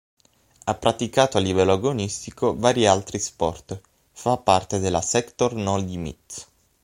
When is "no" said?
5.53-5.77